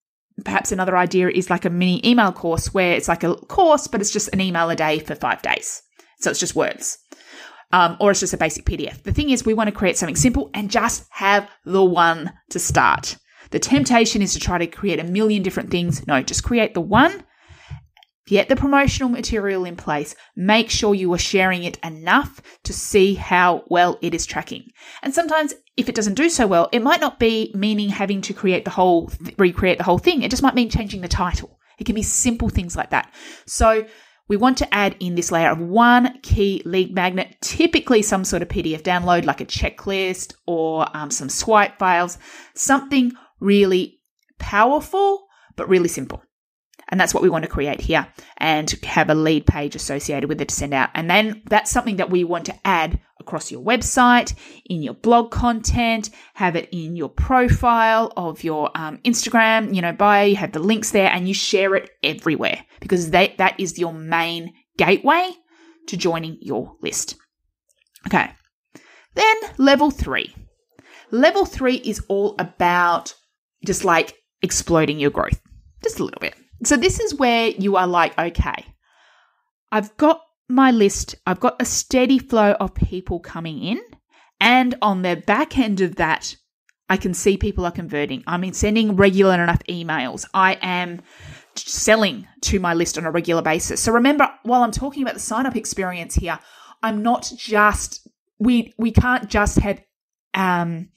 perhaps 0.46 0.72
another 0.72 0.96
idea 0.96 1.28
is 1.28 1.50
like 1.50 1.66
a 1.66 1.70
mini 1.70 2.00
email 2.10 2.32
course 2.32 2.74
where 2.74 2.94
it's 2.94 3.10
like 3.10 3.26
a 3.26 3.36
course, 3.36 3.88
but 3.88 4.00
it's 4.00 4.12
just 4.12 4.30
an 4.32 4.40
email 4.40 4.70
a 4.70 4.78
day 4.78 5.00
for 5.00 5.14
five 5.14 5.42
days. 5.42 5.82
So 6.20 6.32
it's 6.32 6.40
just 6.40 6.56
words. 6.56 6.98
Um, 7.72 7.98
or 8.00 8.12
it's 8.12 8.20
just 8.20 8.34
a 8.34 8.38
basic 8.38 8.66
PDF. 8.66 9.04
The 9.04 9.12
thing 9.12 9.32
is, 9.32 9.46
we 9.46 9.54
want 9.54 9.68
to 9.68 9.76
create 9.76 9.98
something 9.98 10.16
simple 10.16 10.50
and 10.54 10.72
just 10.72 11.06
have 11.10 11.50
the 11.66 11.84
one 11.84 12.32
to 12.52 12.60
start. 12.60 13.18
The 13.52 13.60
temptation 13.60 14.22
is 14.22 14.34
to 14.34 14.40
try 14.40 14.58
to 14.58 14.68
create 14.68 15.00
a 15.00 15.04
million 15.04 15.44
different 15.44 15.72
things. 15.72 16.06
No, 16.08 16.22
just 16.22 16.44
create 16.44 16.74
the 16.74 16.82
one, 16.82 17.24
get 18.28 18.50
the 18.50 18.56
promotional 18.56 19.10
material 19.10 19.66
in 19.66 19.76
place, 19.76 20.16
make 20.36 20.70
sure 20.70 20.96
you 20.96 21.12
are 21.14 21.18
sharing 21.18 21.64
it 21.64 21.78
enough 21.84 22.42
to 22.64 22.74
see 22.74 23.16
how 23.16 23.64
well 23.68 23.98
it 24.02 24.14
is 24.14 24.26
tracking. 24.26 24.70
And 25.02 25.14
sometimes 25.14 25.54
if 25.78 25.90
it 25.90 25.96
doesn't 25.96 26.16
do 26.16 26.30
so 26.30 26.48
well, 26.48 26.70
it 26.72 26.82
might 26.82 27.02
not 27.02 27.20
be 27.20 27.52
meaning 27.54 27.90
having 27.90 28.22
to 28.22 28.34
create 28.34 28.66
the 28.66 28.72
whole, 28.72 29.12
recreate 29.38 29.78
the 29.78 29.84
whole 29.84 29.98
thing. 29.98 30.24
It 30.24 30.32
just 30.32 30.44
might 30.44 30.56
mean 30.56 30.70
changing 30.70 31.02
the 31.02 31.08
title. 31.08 31.60
It 31.78 31.86
can 31.86 31.96
be 31.96 32.04
simple 32.04 32.50
things 32.50 32.76
like 32.76 32.92
that. 32.92 33.14
So 33.46 33.86
we 34.28 34.38
want 34.38 34.58
to 34.58 34.74
add 34.74 34.96
in 35.00 35.16
this 35.16 35.32
layer 35.32 35.52
of 35.52 35.60
one 35.60 36.20
key 36.22 36.62
lead 36.66 36.94
magnet, 36.94 37.38
typically 37.42 38.02
some 38.02 38.24
sort 38.24 38.42
of 38.42 38.48
PDF 38.48 38.82
download 38.82 39.26
like 39.26 39.42
a 39.42 39.46
checklist 39.46 40.34
or 40.48 40.88
um, 40.96 41.12
some 41.12 41.30
swipe 41.30 41.78
files, 41.78 42.18
something 42.54 43.12
really 43.40 44.00
powerful, 44.40 45.28
but 45.56 45.70
really 45.70 45.88
simple. 45.88 46.24
And 46.90 47.00
that's 47.00 47.14
what 47.14 47.24
we 47.24 47.30
want 47.30 47.44
to 47.44 47.50
create 47.50 47.82
here 47.82 48.08
and 48.38 48.70
have 48.84 49.10
a 49.10 49.16
lead 49.16 49.48
page 49.48 49.76
associated 49.76 50.30
with 50.30 50.40
it 50.40 50.50
to 50.50 50.56
send 50.56 50.74
out. 50.74 50.90
And 50.94 51.10
then 51.10 51.42
that's 51.50 51.72
something 51.72 51.96
that 51.96 52.12
we 52.12 52.24
want 52.24 52.46
to 52.46 52.56
add 52.64 53.00
across 53.20 53.52
your 53.52 53.64
website, 53.64 54.36
in 54.66 54.84
your 54.84 54.94
blog 54.94 55.32
content, 55.32 56.12
have 56.36 56.56
it 56.56 56.70
in 56.72 56.96
your 56.96 57.10
profile 57.10 58.14
of 58.16 58.44
your 58.44 58.70
um, 58.76 59.00
Instagram, 59.00 59.74
you 59.74 59.82
know, 59.82 59.94
bio, 59.94 60.26
you 60.26 60.36
have 60.36 60.52
the 60.52 60.60
links 60.60 60.92
there 60.92 61.10
and 61.10 61.28
you 61.28 61.34
share 61.34 61.76
it 61.76 61.90
everywhere 62.04 62.64
because 62.80 63.10
they, 63.10 63.34
that 63.40 63.60
is 63.60 63.80
your 63.80 63.94
main 63.94 64.54
gateway 64.78 65.32
to 65.88 65.98
joining 65.98 66.38
your 66.42 66.76
list. 66.82 67.16
Okay. 68.06 68.32
Then 69.16 69.36
level 69.58 69.90
three. 69.90 70.36
Level 71.10 71.46
three 71.46 71.76
is 71.78 72.04
all 72.10 72.36
about 72.38 73.16
just 73.66 73.86
like 73.86 74.14
exploding 74.42 75.00
your 75.00 75.12
growth, 75.12 75.42
just 75.84 76.00
a 76.00 76.04
little 76.04 76.20
bit. 76.20 76.36
So 76.64 76.78
this 76.78 77.00
is 77.00 77.16
where 77.16 77.50
you 77.50 77.76
are 77.76 77.88
like, 77.88 78.18
okay, 78.18 78.66
I've 79.72 79.96
got 79.98 80.22
my 80.48 80.72
list, 80.72 81.16
I've 81.26 81.40
got 81.40 81.62
a 81.62 81.66
steady 81.66 82.20
flow 82.20 82.54
of 82.54 82.74
people 82.76 83.20
coming 83.20 83.62
in, 83.62 83.82
and 84.40 84.76
on 84.82 85.02
the 85.02 85.16
back 85.16 85.58
end 85.58 85.82
of 85.82 85.96
that, 85.96 86.36
I 86.90 86.98
can 86.98 87.14
see 87.14 87.38
people 87.38 87.66
are 87.66 87.72
converting. 87.72 88.24
I 88.28 88.38
mean, 88.38 88.54
sending 88.54 88.96
regular 88.96 89.34
enough 89.34 89.62
emails. 89.68 90.26
I 90.34 90.58
am 90.62 91.02
selling 91.56 92.28
to 92.42 92.60
my 92.60 92.74
list 92.74 92.98
on 92.98 93.06
a 93.06 93.12
regular 93.12 93.42
basis. 93.42 93.82
So 93.82 93.92
remember, 93.92 94.30
while 94.44 94.62
I'm 94.62 94.72
talking 94.72 95.02
about 95.02 95.16
the 95.16 95.20
sign 95.20 95.46
up 95.46 95.56
experience 95.56 96.16
here, 96.16 96.38
I'm 96.84 97.02
not 97.02 97.32
just 97.36 98.08
we 98.38 98.74
we 98.78 98.92
can't 98.92 99.30
just 99.30 99.58
have 99.60 99.82
um 100.34 100.90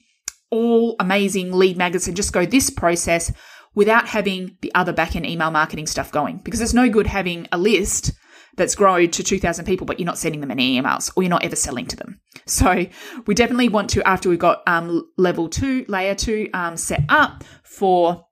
all 0.51 0.95
amazing 0.99 1.53
lead 1.53 1.77
magnets 1.77 2.07
and 2.07 2.15
just 2.15 2.33
go 2.33 2.45
this 2.45 2.69
process 2.69 3.31
without 3.75 4.07
having 4.07 4.57
the 4.61 4.73
other 4.75 4.93
backend 4.93 5.25
email 5.25 5.51
marketing 5.51 5.87
stuff 5.87 6.11
going. 6.11 6.37
Because 6.37 6.61
it's 6.61 6.73
no 6.73 6.89
good 6.89 7.07
having 7.07 7.47
a 7.51 7.57
list 7.57 8.11
that's 8.59 8.75
grown 8.75 9.09
to 9.11 9.23
2,000 9.23 9.65
people, 9.65 9.85
but 9.85 9.99
you're 9.99 10.05
not 10.05 10.17
sending 10.17 10.41
them 10.41 10.51
any 10.51 10.79
emails 10.79 11.11
or 11.15 11.23
you're 11.23 11.29
not 11.29 11.43
ever 11.43 11.55
selling 11.55 11.85
to 11.87 11.95
them. 11.95 12.19
So 12.45 12.87
we 13.27 13.35
definitely 13.35 13.69
want 13.69 13.91
to, 13.91 14.07
after 14.07 14.27
we've 14.27 14.39
got 14.39 14.63
um, 14.67 15.07
level 15.17 15.49
two, 15.49 15.85
layer 15.87 16.15
two 16.15 16.49
um, 16.51 16.77
set 16.77 17.03
up 17.07 17.43
for 17.63 18.25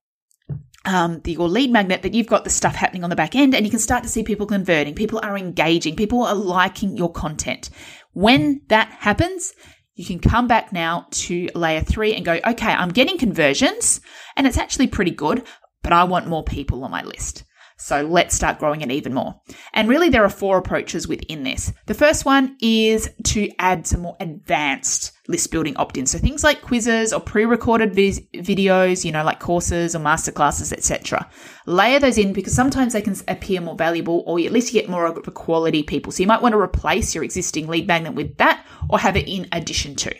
um, 0.86 1.22
the, 1.24 1.34
your 1.34 1.48
lead 1.48 1.70
magnet, 1.70 2.02
that 2.02 2.16
you've 2.16 2.26
got 2.26 2.44
the 2.44 2.50
stuff 2.50 2.74
happening 2.74 3.04
on 3.04 3.12
the 3.12 3.16
back 3.16 3.36
end 3.36 3.54
and 3.54 3.64
you 3.64 3.70
can 3.70 3.80
start 3.80 4.02
to 4.04 4.10
see 4.10 4.24
people 4.24 4.48
converting. 4.48 4.96
People 4.96 5.20
are 5.22 5.38
engaging. 5.38 5.96
People 5.96 6.24
are 6.24 6.34
liking 6.34 6.98
your 6.98 7.12
content. 7.12 7.70
When 8.14 8.62
that 8.70 8.90
happens, 8.90 9.54
you 9.94 10.06
can 10.06 10.20
come 10.20 10.48
back 10.48 10.74
now 10.74 11.08
to 11.12 11.50
layer 11.54 11.82
three 11.82 12.16
and 12.16 12.26
go, 12.26 12.40
okay, 12.46 12.72
I'm 12.72 12.90
getting 12.90 13.20
conversions 13.20 14.02
and 14.38 14.48
it's 14.48 14.58
actually 14.58 14.88
pretty 14.88 15.12
good, 15.12 15.44
but 15.84 15.92
I 15.92 16.06
want 16.06 16.28
more 16.28 16.44
people 16.44 16.84
on 16.84 16.92
my 16.92 17.04
list. 17.04 17.44
So 17.80 18.02
let's 18.02 18.36
start 18.36 18.58
growing 18.58 18.82
it 18.82 18.92
even 18.92 19.14
more. 19.14 19.40
And 19.72 19.88
really, 19.88 20.10
there 20.10 20.24
are 20.24 20.30
four 20.30 20.58
approaches 20.58 21.08
within 21.08 21.44
this. 21.44 21.72
The 21.86 21.94
first 21.94 22.26
one 22.26 22.58
is 22.60 23.08
to 23.26 23.52
add 23.60 23.86
some 23.86 24.02
more 24.02 24.18
advanced 24.20 25.12
list 25.28 25.52
building 25.52 25.78
opt 25.78 25.96
ins. 25.96 26.10
So 26.10 26.18
things 26.18 26.44
like 26.44 26.64
quizzes 26.64 27.14
or 27.14 27.20
pre 27.20 27.46
recorded 27.46 27.94
vis- 27.94 28.22
videos, 28.34 29.06
you 29.06 29.12
know, 29.12 29.24
like 29.24 29.40
courses 29.40 29.96
or 29.96 30.00
masterclasses, 30.00 30.74
etc. 30.74 31.30
Layer 31.68 32.00
those 32.00 32.18
in 32.18 32.34
because 32.34 32.54
sometimes 32.54 32.94
they 32.94 33.02
can 33.02 33.16
appear 33.28 33.62
more 33.62 33.76
valuable 33.76 34.24
or 34.26 34.40
at 34.40 34.52
least 34.52 34.74
you 34.74 34.82
get 34.82 34.90
more 34.90 35.06
of 35.06 35.28
a 35.28 35.32
quality 35.32 35.84
people. 35.84 36.12
So 36.12 36.24
you 36.24 36.28
might 36.28 36.42
want 36.42 36.54
to 36.54 36.60
replace 36.60 37.14
your 37.14 37.24
existing 37.24 37.68
lead 37.68 37.86
magnet 37.86 38.16
with 38.16 38.38
that 38.38 38.66
or 38.90 38.98
have 38.98 39.16
it 39.16 39.28
in 39.28 39.48
addition 39.52 39.96
to. 39.98 40.16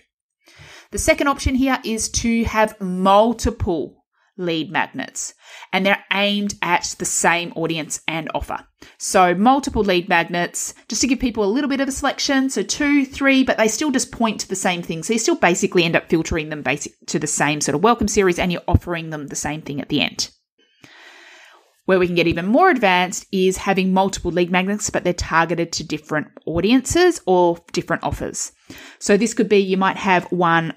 The 0.92 1.00
second 1.00 1.28
option 1.28 1.56
here 1.56 1.80
is 1.84 2.08
to 2.10 2.44
have 2.46 2.80
multiple 2.80 3.97
lead 4.38 4.72
magnets 4.72 5.34
and 5.74 5.86
they're 5.86 6.04
aimed 6.14 6.56
at 6.62 6.96
the 7.00 7.06
same 7.06 7.52
audience 7.56 8.02
and 8.08 8.30
offer. 8.34 8.60
So 8.98 9.34
multiple 9.34 9.84
lead 9.84 10.08
magnets 10.08 10.74
just 10.88 11.02
to 11.02 11.08
give 11.08 11.20
people 11.20 11.44
a 11.44 11.46
little 11.46 11.70
bit 11.70 11.82
of 11.82 11.88
a 11.88 11.92
selection. 11.92 12.50
So 12.50 12.64
two, 12.64 13.06
three, 13.06 13.44
but 13.44 13.58
they 13.58 13.68
still 13.68 13.92
just 13.92 14.12
point 14.12 14.40
to 14.42 14.48
the 14.48 14.56
same 14.56 14.82
thing. 14.82 15.04
So 15.04 15.14
you 15.14 15.20
still 15.20 15.36
basically 15.36 15.84
end 15.84 15.96
up 15.96 16.10
filtering 16.10 16.50
them 16.50 16.62
basic 16.62 16.94
to 17.08 17.20
the 17.20 17.28
same 17.28 17.62
sort 17.62 17.76
of 17.76 17.84
welcome 17.84 18.08
series 18.08 18.40
and 18.40 18.52
you're 18.52 18.62
offering 18.68 19.10
them 19.10 19.28
the 19.28 19.36
same 19.36 19.62
thing 19.62 19.82
at 19.82 19.90
the 19.90 20.02
end. 20.02 20.30
Where 21.86 22.00
we 22.00 22.08
can 22.08 22.16
get 22.16 22.28
even 22.28 22.48
more 22.48 22.70
advanced 22.70 23.26
is 23.32 23.56
having 23.56 23.94
multiple 23.94 24.30
lead 24.30 24.52
magnets, 24.52 24.90
but 24.90 25.06
they're 25.06 25.14
targeted 25.14 25.72
to 25.74 25.86
different 25.86 26.28
audiences 26.46 27.22
or 27.26 27.60
different 27.72 28.04
offers. 28.04 28.52
So 29.00 29.16
this 29.16 29.34
could 29.34 29.48
be 29.48 29.60
you 29.60 29.78
might 29.78 29.96
have 29.96 30.30
one 30.30 30.74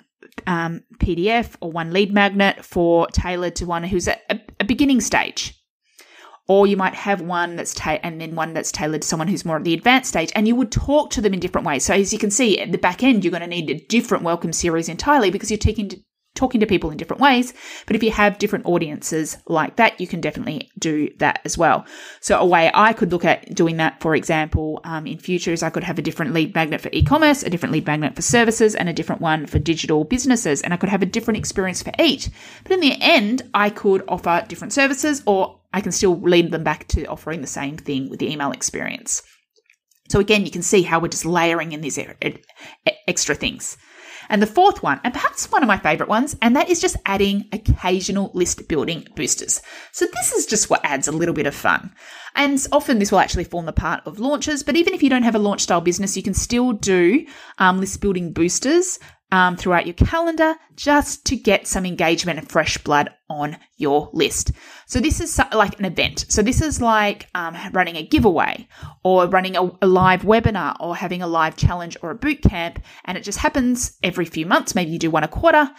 um, 0.46 0.82
PDF 0.98 1.56
or 1.60 1.70
one 1.70 1.92
lead 1.92 2.12
magnet 2.12 2.64
for 2.64 3.06
tailored 3.08 3.56
to 3.56 3.66
one 3.66 3.84
who's 3.84 4.08
at 4.08 4.22
a, 4.28 4.40
a 4.60 4.64
beginning 4.64 5.00
stage. 5.00 5.56
Or 6.48 6.66
you 6.66 6.76
might 6.76 6.94
have 6.94 7.20
one 7.20 7.54
that's 7.54 7.74
ta- 7.74 8.00
and 8.02 8.20
then 8.20 8.34
one 8.34 8.54
that's 8.54 8.72
tailored 8.72 9.02
to 9.02 9.08
someone 9.08 9.28
who's 9.28 9.44
more 9.44 9.58
at 9.58 9.64
the 9.64 9.74
advanced 9.74 10.08
stage, 10.08 10.32
and 10.34 10.48
you 10.48 10.56
would 10.56 10.72
talk 10.72 11.10
to 11.10 11.20
them 11.20 11.32
in 11.32 11.38
different 11.38 11.66
ways. 11.66 11.84
So 11.84 11.94
as 11.94 12.12
you 12.12 12.18
can 12.18 12.32
see, 12.32 12.58
at 12.58 12.72
the 12.72 12.78
back 12.78 13.04
end, 13.04 13.24
you're 13.24 13.30
going 13.30 13.42
to 13.42 13.46
need 13.46 13.70
a 13.70 13.86
different 13.86 14.24
welcome 14.24 14.52
series 14.52 14.88
entirely 14.88 15.30
because 15.30 15.50
you're 15.50 15.58
taking 15.58 16.02
talking 16.40 16.60
to 16.60 16.66
people 16.66 16.90
in 16.90 16.96
different 16.96 17.20
ways. 17.20 17.52
But 17.86 17.96
if 17.96 18.02
you 18.02 18.10
have 18.12 18.38
different 18.38 18.64
audiences 18.64 19.36
like 19.46 19.76
that, 19.76 20.00
you 20.00 20.06
can 20.06 20.22
definitely 20.22 20.70
do 20.78 21.12
that 21.18 21.40
as 21.44 21.58
well. 21.58 21.84
So 22.20 22.38
a 22.38 22.46
way 22.46 22.70
I 22.72 22.94
could 22.94 23.12
look 23.12 23.26
at 23.26 23.54
doing 23.54 23.76
that, 23.76 24.00
for 24.00 24.14
example, 24.14 24.80
um, 24.84 25.06
in 25.06 25.18
future 25.18 25.52
is 25.52 25.62
I 25.62 25.68
could 25.68 25.84
have 25.84 25.98
a 25.98 26.02
different 26.02 26.32
lead 26.32 26.54
magnet 26.54 26.80
for 26.80 26.88
e-commerce, 26.92 27.42
a 27.42 27.50
different 27.50 27.74
lead 27.74 27.86
magnet 27.86 28.16
for 28.16 28.22
services, 28.22 28.74
and 28.74 28.88
a 28.88 28.94
different 28.94 29.20
one 29.20 29.46
for 29.46 29.58
digital 29.58 30.04
businesses. 30.04 30.62
And 30.62 30.72
I 30.72 30.78
could 30.78 30.88
have 30.88 31.02
a 31.02 31.06
different 31.06 31.36
experience 31.38 31.82
for 31.82 31.92
each. 31.98 32.30
But 32.62 32.72
in 32.72 32.80
the 32.80 32.96
end, 33.00 33.42
I 33.52 33.68
could 33.68 34.02
offer 34.08 34.44
different 34.48 34.72
services 34.72 35.22
or 35.26 35.60
I 35.74 35.82
can 35.82 35.92
still 35.92 36.18
lead 36.18 36.50
them 36.50 36.64
back 36.64 36.88
to 36.88 37.04
offering 37.04 37.42
the 37.42 37.46
same 37.46 37.76
thing 37.76 38.08
with 38.08 38.18
the 38.18 38.32
email 38.32 38.50
experience. 38.50 39.22
So 40.10 40.18
again, 40.18 40.44
you 40.44 40.50
can 40.50 40.62
see 40.62 40.82
how 40.82 40.98
we're 40.98 41.08
just 41.08 41.24
layering 41.24 41.70
in 41.70 41.82
these 41.82 41.98
extra 43.06 43.34
things. 43.36 43.76
And 44.28 44.42
the 44.42 44.46
fourth 44.46 44.82
one, 44.82 45.00
and 45.04 45.14
perhaps 45.14 45.50
one 45.50 45.62
of 45.62 45.68
my 45.68 45.78
favorite 45.78 46.08
ones, 46.08 46.36
and 46.42 46.54
that 46.56 46.68
is 46.68 46.80
just 46.80 46.96
adding 47.06 47.48
occasional 47.52 48.30
list 48.34 48.68
building 48.68 49.06
boosters. 49.14 49.62
So 49.92 50.06
this 50.06 50.32
is 50.32 50.46
just 50.46 50.68
what 50.68 50.84
adds 50.84 51.06
a 51.06 51.12
little 51.12 51.34
bit 51.34 51.46
of 51.46 51.54
fun. 51.54 51.92
And 52.34 52.64
often 52.72 52.98
this 52.98 53.12
will 53.12 53.20
actually 53.20 53.44
form 53.44 53.66
the 53.66 53.72
part 53.72 54.02
of 54.04 54.18
launches, 54.18 54.64
but 54.64 54.76
even 54.76 54.94
if 54.94 55.02
you 55.02 55.10
don't 55.10 55.22
have 55.22 55.34
a 55.36 55.40
launch 55.40 55.62
style 55.62 55.80
business, 55.80 56.16
you 56.16 56.22
can 56.24 56.34
still 56.34 56.72
do 56.72 57.24
um, 57.58 57.78
list 57.78 58.00
building 58.00 58.32
boosters 58.32 58.98
um, 59.32 59.56
throughout 59.56 59.86
your 59.86 59.94
calendar 59.94 60.54
just 60.76 61.24
to 61.26 61.36
get 61.36 61.66
some 61.66 61.86
engagement 61.86 62.38
and 62.38 62.48
fresh 62.48 62.78
blood 62.78 63.10
on 63.28 63.56
your 63.76 64.10
list. 64.12 64.52
So 64.86 65.00
this 65.00 65.20
is 65.20 65.38
like 65.52 65.78
an 65.78 65.84
event. 65.84 66.26
So 66.28 66.42
this 66.42 66.60
is 66.60 66.80
like 66.80 67.28
um, 67.34 67.56
running 67.72 67.96
a 67.96 68.06
giveaway 68.06 68.66
or 69.04 69.26
running 69.26 69.56
a, 69.56 69.70
a, 69.82 69.86
live 69.86 70.22
webinar 70.22 70.76
or 70.80 70.96
having 70.96 71.22
a 71.22 71.26
live 71.26 71.56
challenge 71.56 71.96
or 72.02 72.10
a 72.10 72.14
boot 72.14 72.42
camp. 72.42 72.82
And 73.04 73.16
it 73.16 73.22
just 73.22 73.38
happens 73.38 73.96
every 74.02 74.24
few 74.24 74.46
months. 74.46 74.74
Maybe 74.74 74.90
you 74.90 74.98
do 74.98 75.10
one 75.10 75.24
a 75.24 75.28
quarter 75.28 75.70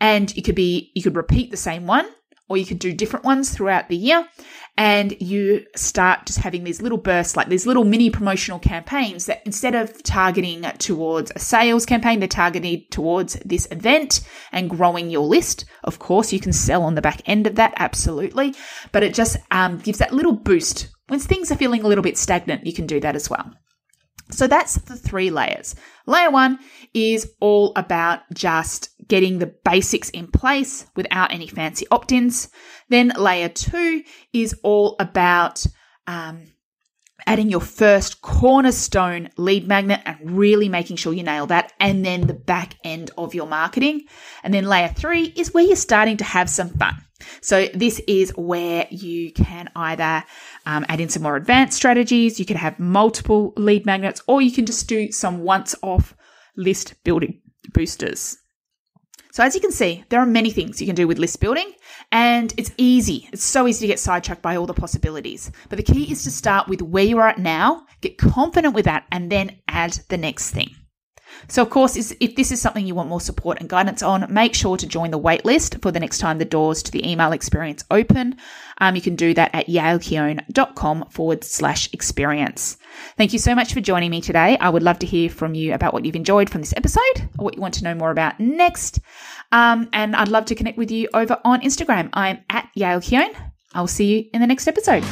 and 0.00 0.34
you 0.36 0.42
could 0.42 0.54
be, 0.54 0.92
you 0.94 1.02
could 1.02 1.16
repeat 1.16 1.50
the 1.50 1.56
same 1.56 1.86
one 1.86 2.08
or 2.50 2.56
you 2.56 2.66
could 2.66 2.80
do 2.80 2.92
different 2.92 3.24
ones 3.24 3.50
throughout 3.50 3.88
the 3.88 3.96
year. 3.96 4.28
And 4.76 5.14
you 5.20 5.66
start 5.76 6.26
just 6.26 6.40
having 6.40 6.64
these 6.64 6.82
little 6.82 6.98
bursts, 6.98 7.36
like 7.36 7.48
these 7.48 7.66
little 7.66 7.84
mini 7.84 8.10
promotional 8.10 8.58
campaigns 8.58 9.26
that 9.26 9.42
instead 9.44 9.74
of 9.74 10.02
targeting 10.02 10.62
towards 10.78 11.30
a 11.34 11.38
sales 11.38 11.86
campaign, 11.86 12.18
they're 12.18 12.28
targeted 12.28 12.90
towards 12.90 13.34
this 13.44 13.68
event 13.70 14.20
and 14.52 14.70
growing 14.70 15.10
your 15.10 15.26
list. 15.26 15.64
Of 15.84 15.98
course, 15.98 16.32
you 16.32 16.40
can 16.40 16.52
sell 16.52 16.82
on 16.82 16.94
the 16.96 17.02
back 17.02 17.22
end 17.26 17.46
of 17.46 17.54
that, 17.54 17.74
absolutely. 17.76 18.54
But 18.90 19.02
it 19.02 19.14
just 19.14 19.36
um, 19.50 19.78
gives 19.78 19.98
that 19.98 20.14
little 20.14 20.32
boost. 20.32 20.88
When 21.08 21.20
things 21.20 21.52
are 21.52 21.56
feeling 21.56 21.82
a 21.82 21.88
little 21.88 22.02
bit 22.02 22.18
stagnant, 22.18 22.66
you 22.66 22.72
can 22.72 22.86
do 22.86 23.00
that 23.00 23.16
as 23.16 23.30
well. 23.30 23.52
So 24.30 24.46
that's 24.46 24.76
the 24.76 24.96
three 24.96 25.30
layers. 25.30 25.74
Layer 26.06 26.30
one 26.30 26.58
is 26.94 27.32
all 27.40 27.72
about 27.76 28.20
just 28.32 28.89
getting 29.10 29.38
the 29.38 29.54
basics 29.64 30.08
in 30.10 30.28
place 30.28 30.86
without 30.96 31.32
any 31.32 31.46
fancy 31.46 31.86
opt 31.90 32.12
ins. 32.12 32.48
Then 32.88 33.12
layer 33.18 33.50
two 33.50 34.02
is 34.32 34.58
all 34.62 34.96
about 34.98 35.66
um, 36.06 36.46
adding 37.26 37.50
your 37.50 37.60
first 37.60 38.22
cornerstone 38.22 39.28
lead 39.36 39.68
magnet 39.68 40.00
and 40.06 40.18
really 40.30 40.70
making 40.70 40.96
sure 40.96 41.12
you 41.12 41.22
nail 41.22 41.46
that. 41.48 41.74
And 41.78 42.06
then 42.06 42.26
the 42.26 42.34
back 42.34 42.76
end 42.82 43.10
of 43.18 43.34
your 43.34 43.46
marketing. 43.46 44.06
And 44.42 44.54
then 44.54 44.64
layer 44.64 44.88
three 44.88 45.24
is 45.36 45.52
where 45.52 45.64
you're 45.64 45.76
starting 45.76 46.16
to 46.16 46.24
have 46.24 46.48
some 46.48 46.70
fun. 46.70 46.94
So 47.42 47.66
this 47.74 48.00
is 48.08 48.32
where 48.36 48.86
you 48.90 49.32
can 49.32 49.68
either 49.76 50.24
um, 50.64 50.86
add 50.88 51.00
in 51.00 51.10
some 51.10 51.22
more 51.22 51.36
advanced 51.36 51.76
strategies. 51.76 52.40
You 52.40 52.46
can 52.46 52.56
have 52.56 52.80
multiple 52.80 53.52
lead 53.58 53.84
magnets, 53.84 54.22
or 54.26 54.40
you 54.40 54.50
can 54.50 54.64
just 54.64 54.88
do 54.88 55.12
some 55.12 55.40
once-off 55.40 56.14
list 56.56 56.94
building 57.04 57.42
boosters. 57.74 58.38
So 59.32 59.44
as 59.44 59.54
you 59.54 59.60
can 59.60 59.72
see, 59.72 60.04
there 60.08 60.20
are 60.20 60.26
many 60.26 60.50
things 60.50 60.80
you 60.80 60.86
can 60.86 60.96
do 60.96 61.06
with 61.06 61.18
list 61.18 61.40
building 61.40 61.72
and 62.10 62.52
it's 62.56 62.72
easy. 62.76 63.28
It's 63.32 63.44
so 63.44 63.66
easy 63.66 63.86
to 63.86 63.92
get 63.92 63.98
sidetracked 63.98 64.42
by 64.42 64.56
all 64.56 64.66
the 64.66 64.74
possibilities. 64.74 65.50
But 65.68 65.76
the 65.76 65.92
key 65.92 66.10
is 66.10 66.24
to 66.24 66.30
start 66.30 66.68
with 66.68 66.82
where 66.82 67.04
you 67.04 67.18
are 67.18 67.28
at 67.28 67.38
now, 67.38 67.86
get 68.00 68.18
confident 68.18 68.74
with 68.74 68.86
that 68.86 69.06
and 69.12 69.30
then 69.30 69.56
add 69.68 69.92
the 70.08 70.18
next 70.18 70.50
thing. 70.50 70.74
So, 71.48 71.62
of 71.62 71.70
course, 71.70 71.96
if 72.20 72.36
this 72.36 72.52
is 72.52 72.60
something 72.60 72.86
you 72.86 72.94
want 72.94 73.08
more 73.08 73.20
support 73.20 73.60
and 73.60 73.68
guidance 73.68 74.02
on, 74.02 74.32
make 74.32 74.54
sure 74.54 74.76
to 74.76 74.86
join 74.86 75.10
the 75.10 75.18
waitlist 75.18 75.80
for 75.82 75.90
the 75.90 76.00
next 76.00 76.18
time 76.18 76.38
the 76.38 76.44
doors 76.44 76.82
to 76.84 76.92
the 76.92 77.08
email 77.08 77.32
experience 77.32 77.84
open. 77.90 78.36
Um, 78.78 78.96
you 78.96 79.02
can 79.02 79.16
do 79.16 79.34
that 79.34 79.54
at 79.54 79.66
yaelkeown.com 79.66 81.06
forward 81.10 81.44
slash 81.44 81.92
experience. 81.92 82.78
Thank 83.16 83.32
you 83.32 83.38
so 83.38 83.54
much 83.54 83.74
for 83.74 83.80
joining 83.80 84.10
me 84.10 84.20
today. 84.20 84.56
I 84.58 84.68
would 84.68 84.82
love 84.82 84.98
to 85.00 85.06
hear 85.06 85.28
from 85.28 85.54
you 85.54 85.74
about 85.74 85.92
what 85.92 86.04
you've 86.04 86.16
enjoyed 86.16 86.50
from 86.50 86.62
this 86.62 86.74
episode 86.76 87.28
or 87.38 87.44
what 87.44 87.56
you 87.56 87.60
want 87.60 87.74
to 87.74 87.84
know 87.84 87.94
more 87.94 88.10
about 88.10 88.40
next. 88.40 89.00
Um, 89.52 89.88
and 89.92 90.16
I'd 90.16 90.28
love 90.28 90.46
to 90.46 90.54
connect 90.54 90.78
with 90.78 90.90
you 90.90 91.08
over 91.12 91.38
on 91.44 91.60
Instagram. 91.60 92.10
I'm 92.12 92.40
at 92.48 92.68
yaelkeown. 92.76 93.34
I'll 93.74 93.86
see 93.86 94.16
you 94.16 94.30
in 94.32 94.40
the 94.40 94.46
next 94.46 94.66
episode. 94.66 95.04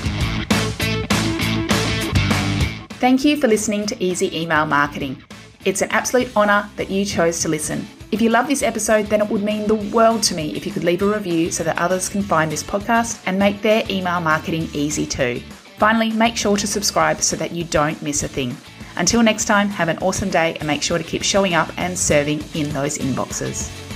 Thank 2.98 3.24
you 3.24 3.36
for 3.36 3.46
listening 3.46 3.86
to 3.86 4.02
Easy 4.02 4.36
Email 4.36 4.66
Marketing. 4.66 5.22
It's 5.68 5.82
an 5.82 5.90
absolute 5.90 6.34
honour 6.34 6.66
that 6.76 6.88
you 6.88 7.04
chose 7.04 7.42
to 7.42 7.48
listen. 7.50 7.86
If 8.10 8.22
you 8.22 8.30
love 8.30 8.48
this 8.48 8.62
episode, 8.62 9.08
then 9.08 9.20
it 9.20 9.28
would 9.28 9.42
mean 9.42 9.66
the 9.66 9.74
world 9.74 10.22
to 10.22 10.34
me 10.34 10.56
if 10.56 10.64
you 10.64 10.72
could 10.72 10.82
leave 10.82 11.02
a 11.02 11.06
review 11.06 11.50
so 11.50 11.62
that 11.62 11.76
others 11.76 12.08
can 12.08 12.22
find 12.22 12.50
this 12.50 12.62
podcast 12.62 13.22
and 13.26 13.38
make 13.38 13.60
their 13.60 13.84
email 13.90 14.18
marketing 14.18 14.70
easy 14.72 15.04
too. 15.04 15.42
Finally, 15.76 16.12
make 16.12 16.38
sure 16.38 16.56
to 16.56 16.66
subscribe 16.66 17.20
so 17.20 17.36
that 17.36 17.52
you 17.52 17.64
don't 17.64 18.00
miss 18.00 18.22
a 18.22 18.28
thing. 18.28 18.56
Until 18.96 19.22
next 19.22 19.44
time, 19.44 19.68
have 19.68 19.90
an 19.90 19.98
awesome 19.98 20.30
day 20.30 20.56
and 20.58 20.66
make 20.66 20.82
sure 20.82 20.96
to 20.96 21.04
keep 21.04 21.22
showing 21.22 21.52
up 21.52 21.70
and 21.76 21.98
serving 21.98 22.42
in 22.54 22.70
those 22.70 22.96
inboxes. 22.96 23.87